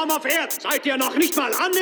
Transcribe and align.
Lebensform 0.00 0.10
auf 0.10 0.24
Erden. 0.24 0.60
Seid 0.60 0.86
ihr 0.86 0.96
noch 0.96 1.16
nicht 1.16 1.36
mal 1.36 1.52
annähernd 1.52 1.79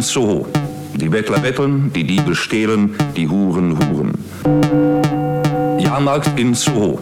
In 0.00 0.04
Soho. 0.04 0.46
Die 0.94 1.10
Bettler 1.10 1.40
betteln, 1.40 1.92
die 1.94 2.04
Diebe 2.04 2.34
stehlen, 2.34 2.96
die 3.14 3.28
Huren 3.28 3.76
huren. 3.78 4.12
Jahrmarkt 5.78 6.40
in 6.40 6.54
Soho. 6.54 7.00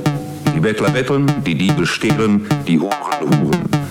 Die 0.52 0.58
Bettler 0.58 0.90
betteln, 0.90 1.30
die 1.46 1.54
Diebe 1.54 1.86
stehlen, 1.86 2.44
die 2.66 2.80
Huren 2.80 2.90
huren. 3.20 3.87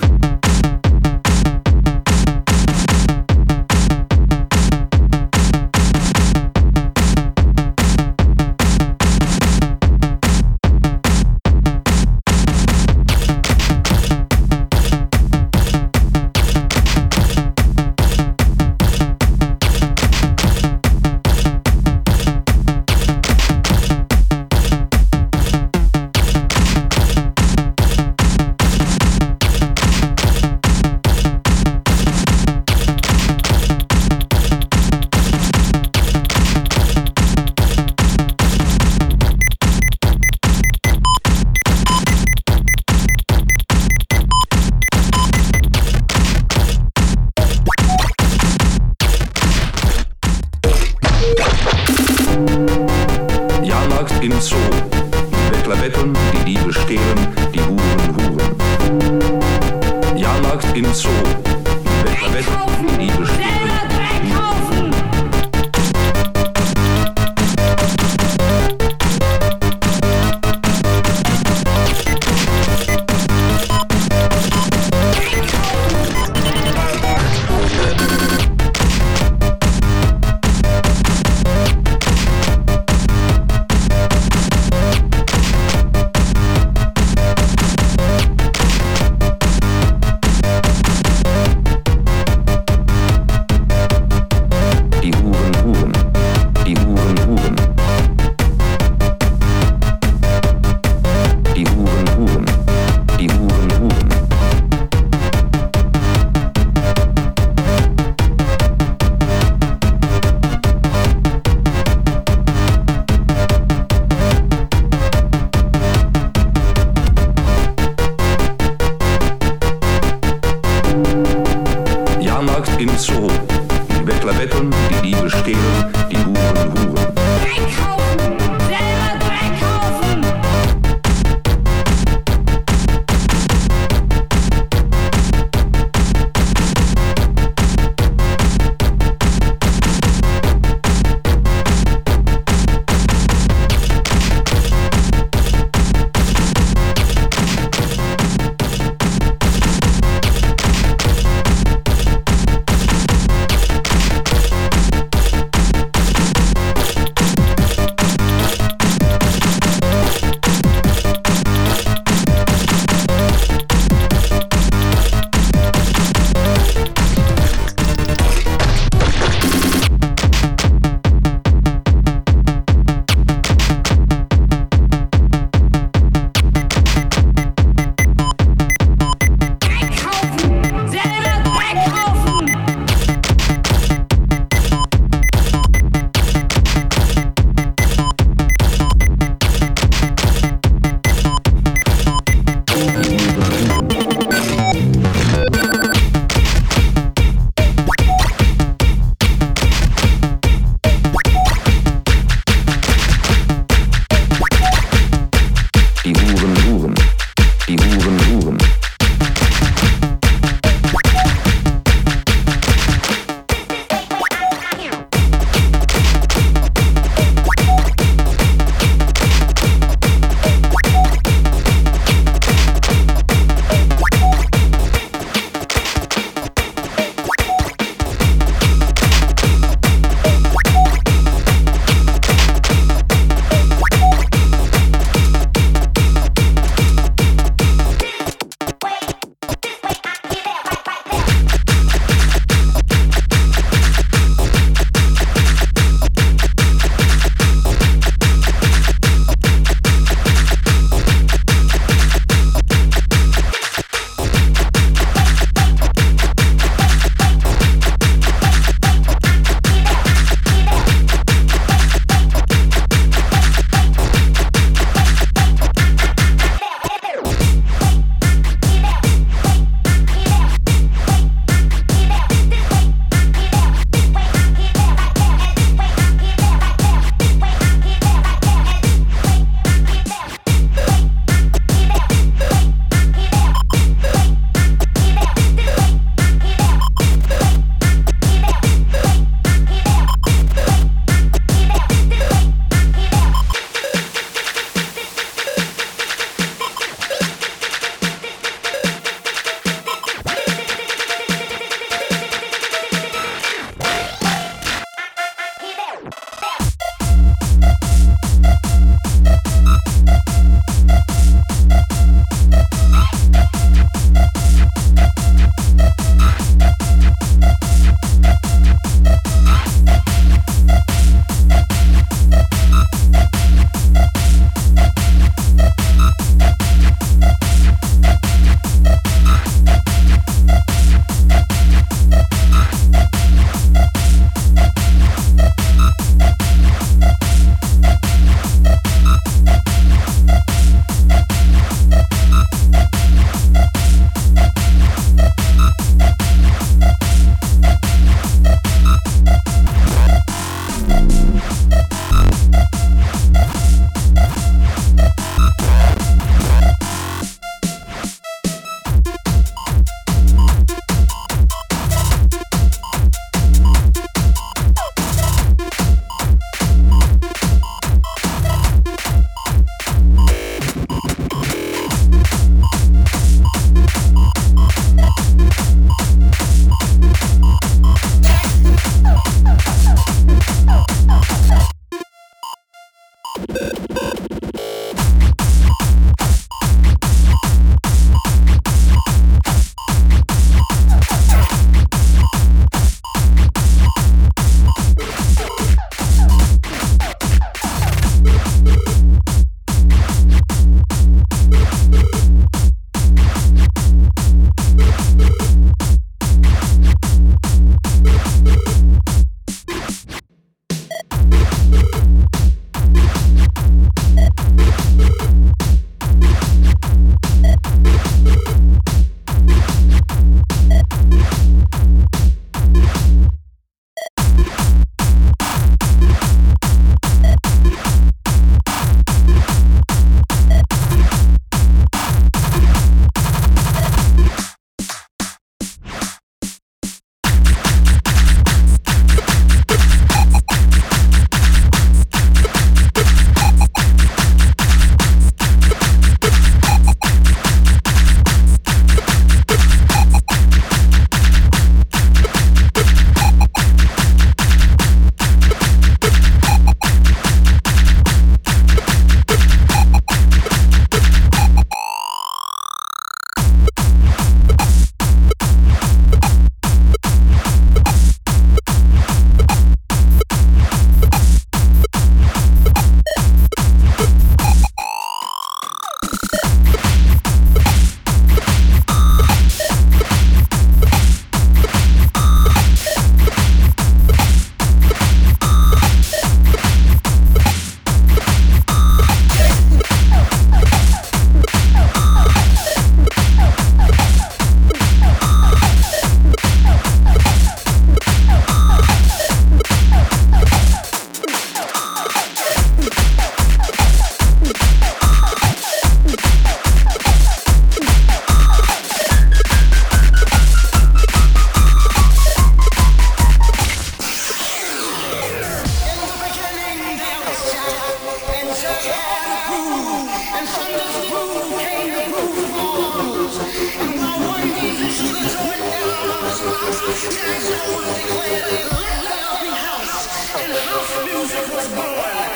music 531.27 531.53
was 531.53 531.67
born. 531.67 532.26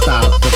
Plata. 0.00 0.49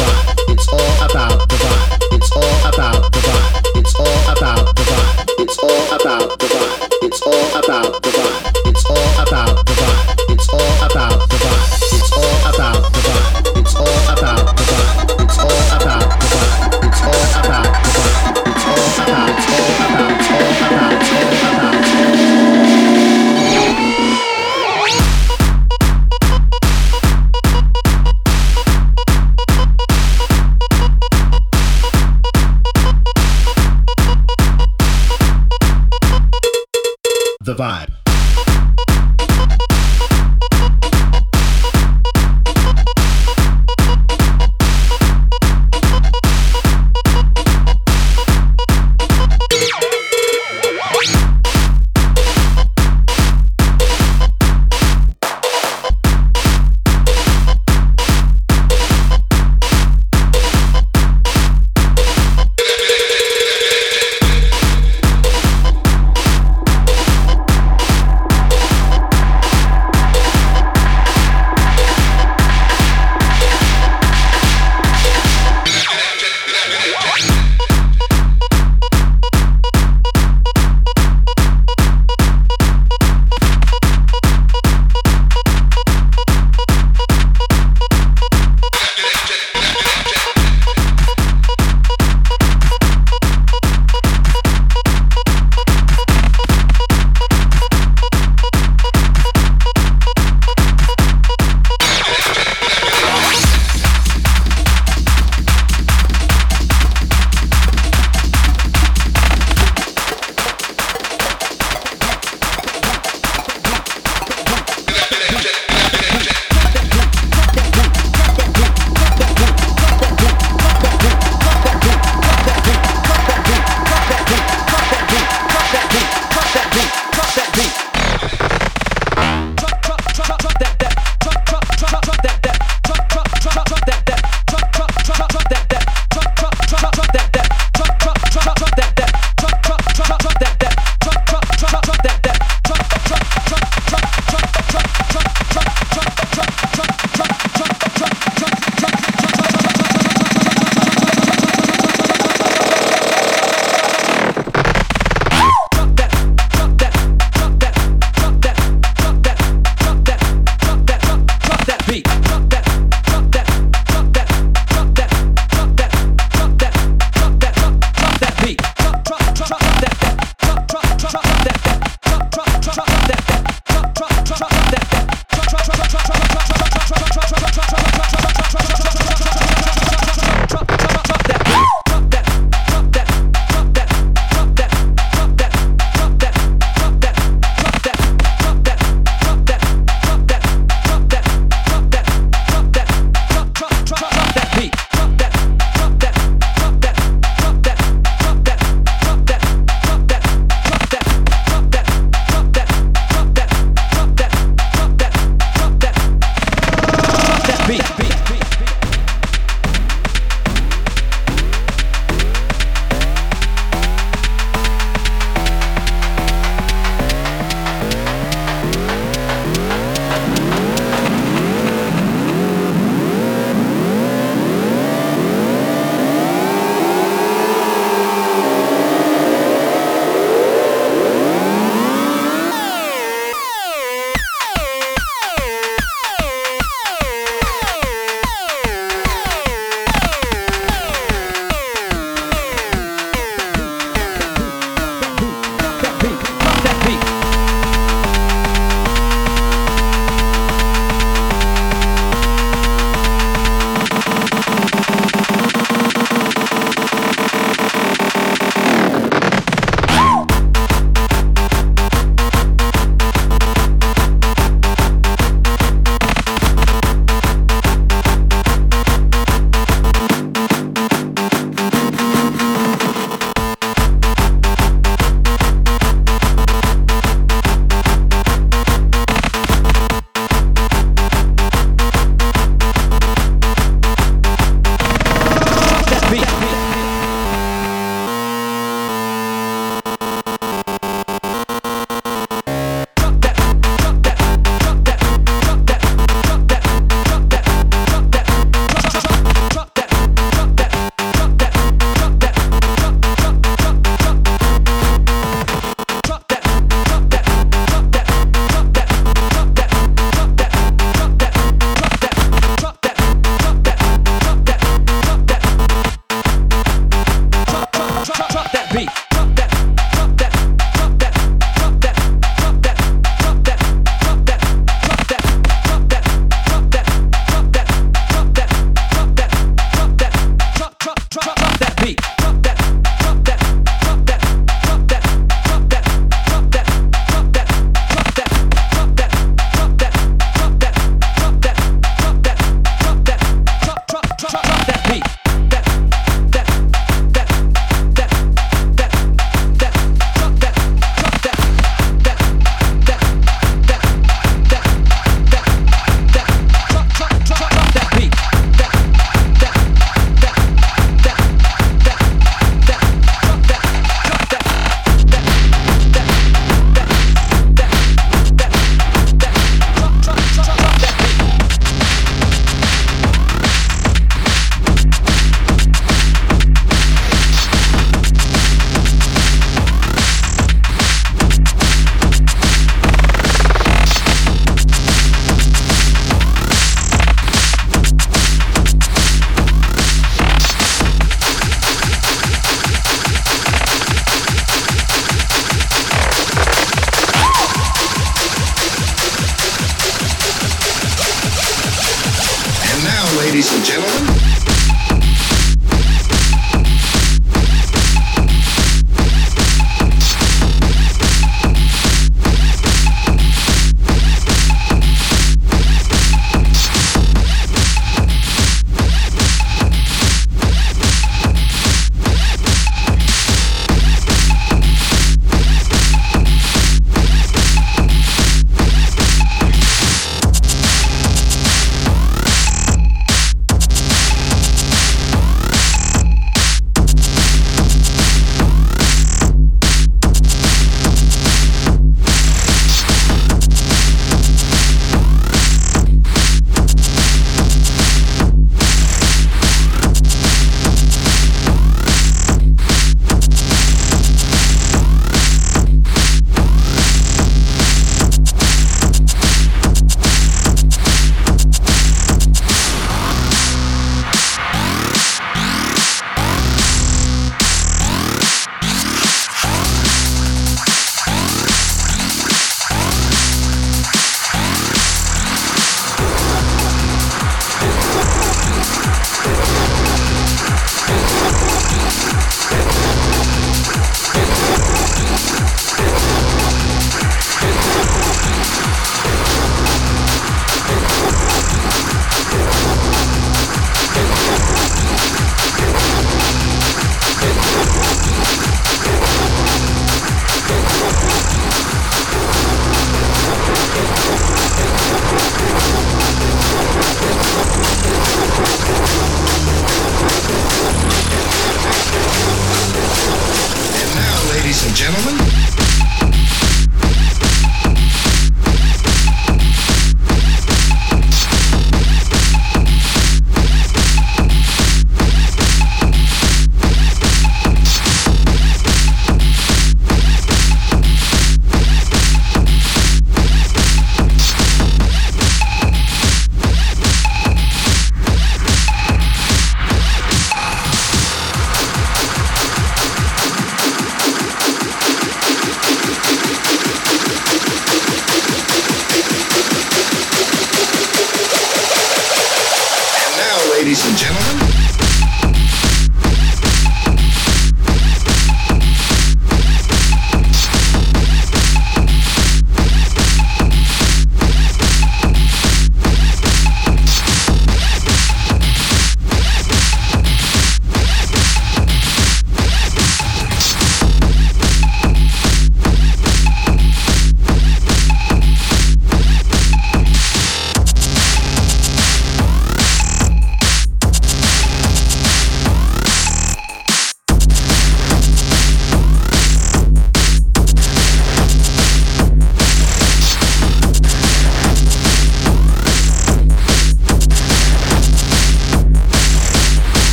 Peace. 344.85 345.24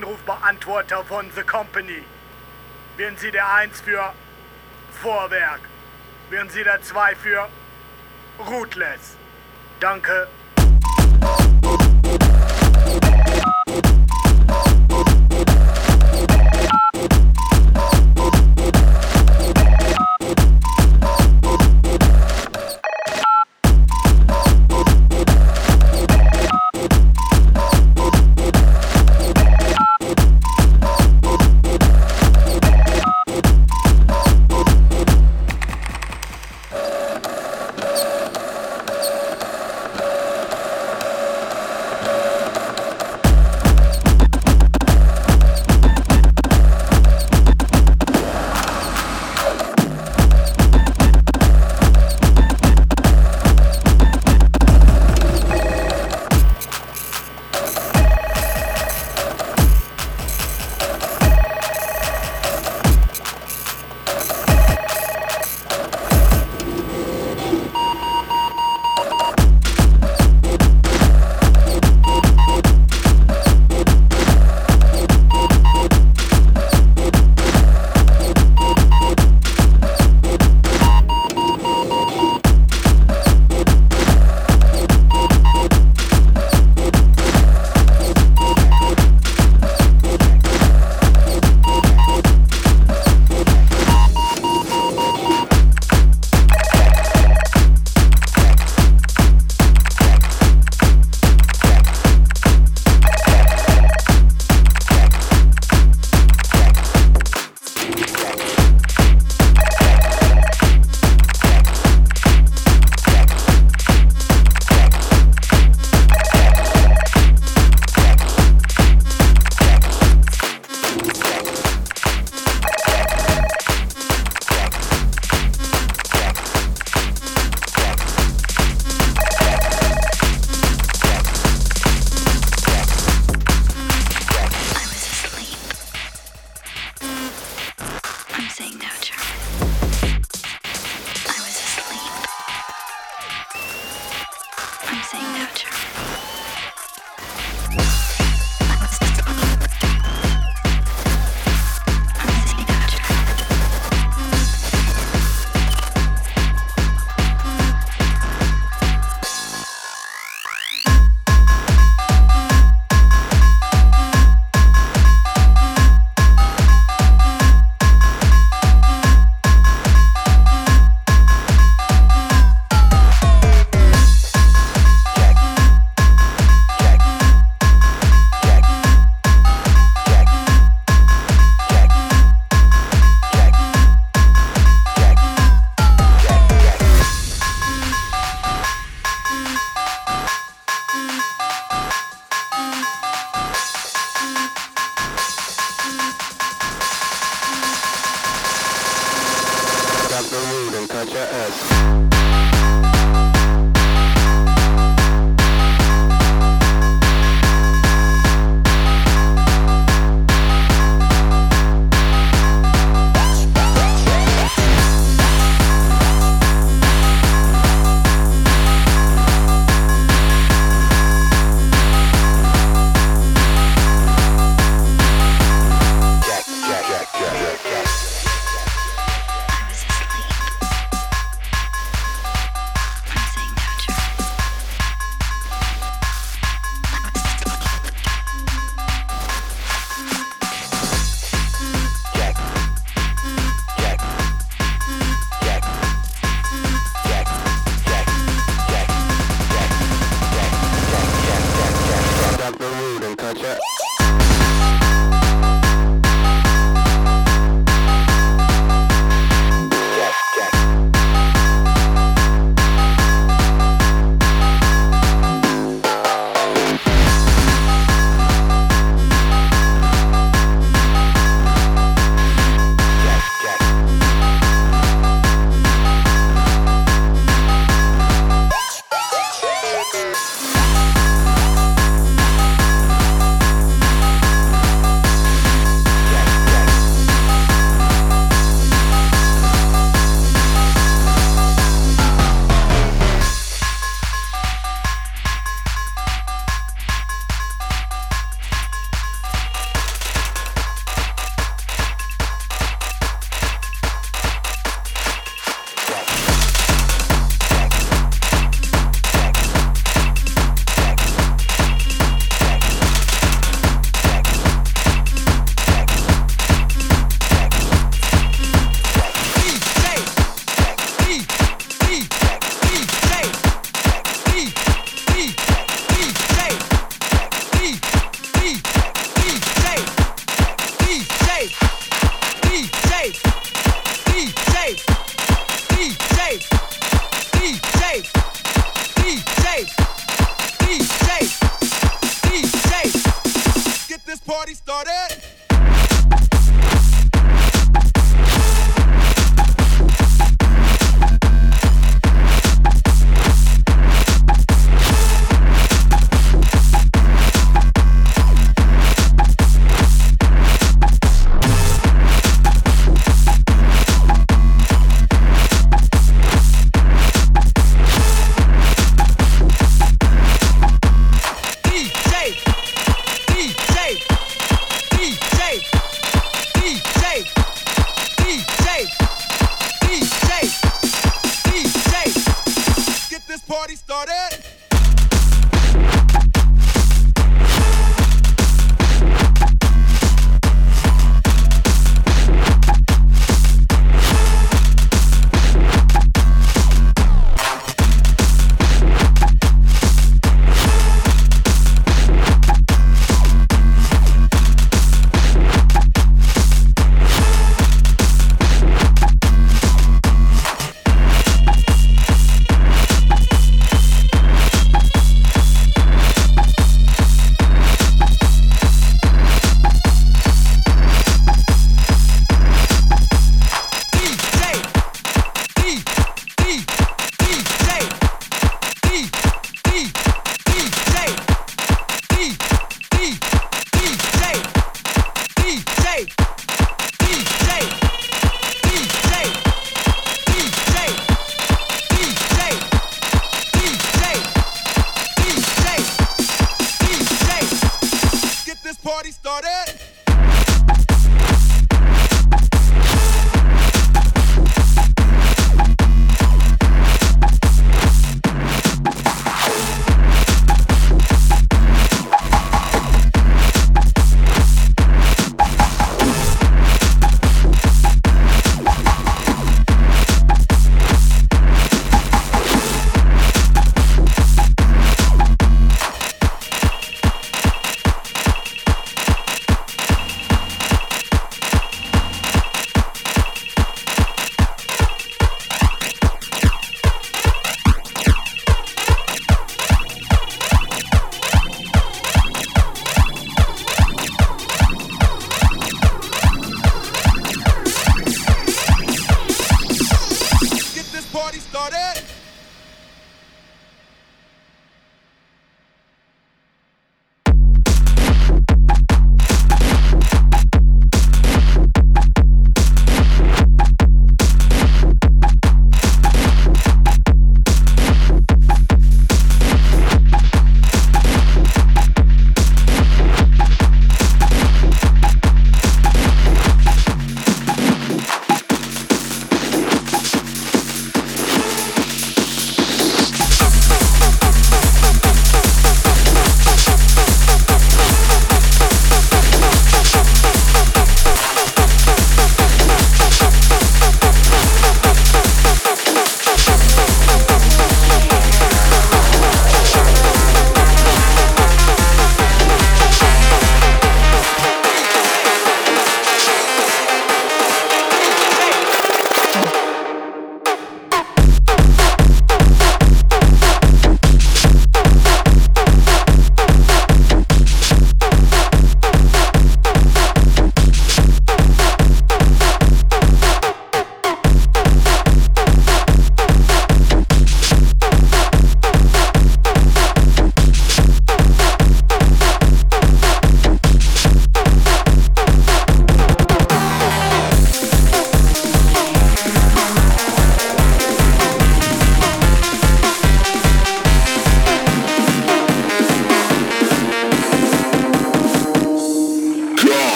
Anrufbeantworter 0.00 1.04
von 1.04 1.30
The 1.34 1.42
Company. 1.42 2.02
Wären 2.96 3.16
Sie 3.18 3.30
der 3.30 3.52
1 3.52 3.82
für 3.82 4.14
Vorwerk? 5.02 5.60
Wären 6.30 6.48
Sie 6.48 6.64
der 6.64 6.80
2 6.80 7.14
für 7.16 7.48
Rootless? 8.38 9.16
Danke. 9.78 10.28